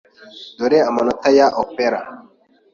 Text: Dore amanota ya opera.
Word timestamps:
Dore 0.57 0.79
amanota 0.89 1.27
ya 1.37 1.47
opera. 1.63 1.99